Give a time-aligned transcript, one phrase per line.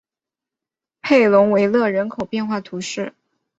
[1.03, 3.13] 佩龙维勒人口变化图示